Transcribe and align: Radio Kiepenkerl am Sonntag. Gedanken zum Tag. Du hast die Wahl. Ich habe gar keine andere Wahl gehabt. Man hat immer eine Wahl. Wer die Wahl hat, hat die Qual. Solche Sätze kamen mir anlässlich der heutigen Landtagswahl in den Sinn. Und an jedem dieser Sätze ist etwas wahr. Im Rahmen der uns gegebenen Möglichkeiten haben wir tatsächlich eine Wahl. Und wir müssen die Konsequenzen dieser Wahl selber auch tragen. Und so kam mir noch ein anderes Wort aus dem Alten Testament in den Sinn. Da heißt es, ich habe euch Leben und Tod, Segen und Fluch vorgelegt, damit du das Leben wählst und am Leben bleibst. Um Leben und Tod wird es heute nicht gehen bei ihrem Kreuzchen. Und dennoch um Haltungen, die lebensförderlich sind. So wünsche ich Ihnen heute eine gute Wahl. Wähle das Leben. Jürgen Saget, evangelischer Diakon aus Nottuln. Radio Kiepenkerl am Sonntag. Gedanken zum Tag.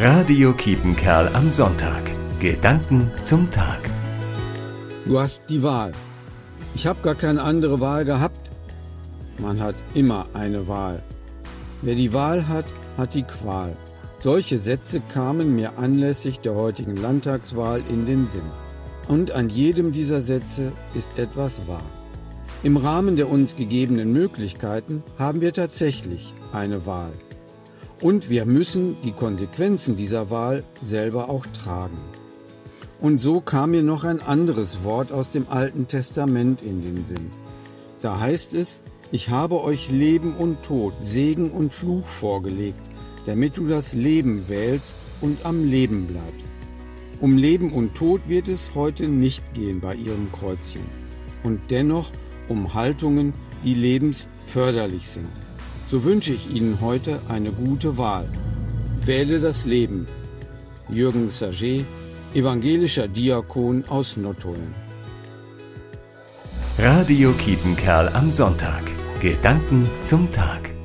Radio 0.00 0.52
Kiepenkerl 0.52 1.26
am 1.34 1.50
Sonntag. 1.50 2.04
Gedanken 2.38 3.10
zum 3.24 3.50
Tag. 3.50 3.80
Du 5.04 5.18
hast 5.18 5.42
die 5.48 5.60
Wahl. 5.64 5.90
Ich 6.76 6.86
habe 6.86 7.00
gar 7.02 7.16
keine 7.16 7.42
andere 7.42 7.80
Wahl 7.80 8.04
gehabt. 8.04 8.48
Man 9.38 9.60
hat 9.60 9.74
immer 9.94 10.26
eine 10.34 10.68
Wahl. 10.68 11.02
Wer 11.82 11.96
die 11.96 12.12
Wahl 12.12 12.46
hat, 12.46 12.66
hat 12.96 13.14
die 13.14 13.24
Qual. 13.24 13.76
Solche 14.20 14.60
Sätze 14.60 15.02
kamen 15.12 15.56
mir 15.56 15.78
anlässlich 15.78 16.38
der 16.38 16.54
heutigen 16.54 16.94
Landtagswahl 16.94 17.82
in 17.88 18.06
den 18.06 18.28
Sinn. 18.28 18.52
Und 19.08 19.32
an 19.32 19.48
jedem 19.48 19.90
dieser 19.90 20.20
Sätze 20.20 20.70
ist 20.94 21.18
etwas 21.18 21.66
wahr. 21.66 21.90
Im 22.62 22.76
Rahmen 22.76 23.16
der 23.16 23.28
uns 23.28 23.56
gegebenen 23.56 24.12
Möglichkeiten 24.12 25.02
haben 25.18 25.40
wir 25.40 25.52
tatsächlich 25.52 26.32
eine 26.52 26.86
Wahl. 26.86 27.14
Und 28.00 28.30
wir 28.30 28.46
müssen 28.46 28.96
die 29.02 29.12
Konsequenzen 29.12 29.96
dieser 29.96 30.30
Wahl 30.30 30.62
selber 30.80 31.28
auch 31.28 31.46
tragen. 31.46 31.98
Und 33.00 33.20
so 33.20 33.40
kam 33.40 33.72
mir 33.72 33.82
noch 33.82 34.04
ein 34.04 34.20
anderes 34.20 34.84
Wort 34.84 35.10
aus 35.10 35.32
dem 35.32 35.48
Alten 35.48 35.88
Testament 35.88 36.62
in 36.62 36.82
den 36.82 37.04
Sinn. 37.06 37.30
Da 38.00 38.20
heißt 38.20 38.54
es, 38.54 38.82
ich 39.10 39.30
habe 39.30 39.62
euch 39.62 39.90
Leben 39.90 40.34
und 40.36 40.62
Tod, 40.62 40.94
Segen 41.00 41.50
und 41.50 41.72
Fluch 41.72 42.06
vorgelegt, 42.06 42.80
damit 43.26 43.56
du 43.56 43.66
das 43.66 43.94
Leben 43.94 44.48
wählst 44.48 44.94
und 45.20 45.44
am 45.44 45.68
Leben 45.68 46.06
bleibst. 46.06 46.52
Um 47.20 47.36
Leben 47.36 47.72
und 47.72 47.96
Tod 47.96 48.20
wird 48.28 48.46
es 48.46 48.76
heute 48.76 49.08
nicht 49.08 49.54
gehen 49.54 49.80
bei 49.80 49.96
ihrem 49.96 50.30
Kreuzchen. 50.30 50.82
Und 51.42 51.60
dennoch 51.70 52.10
um 52.48 52.74
Haltungen, 52.74 53.34
die 53.64 53.74
lebensförderlich 53.74 55.08
sind. 55.08 55.47
So 55.90 56.04
wünsche 56.04 56.32
ich 56.34 56.54
Ihnen 56.54 56.80
heute 56.82 57.18
eine 57.28 57.50
gute 57.50 57.96
Wahl. 57.96 58.28
Wähle 59.06 59.40
das 59.40 59.64
Leben. 59.64 60.06
Jürgen 60.90 61.30
Saget, 61.30 61.86
evangelischer 62.34 63.08
Diakon 63.08 63.84
aus 63.88 64.16
Nottuln. 64.18 64.74
Radio 66.78 67.32
Kiepenkerl 67.32 68.08
am 68.10 68.30
Sonntag. 68.30 68.82
Gedanken 69.20 69.88
zum 70.04 70.30
Tag. 70.30 70.77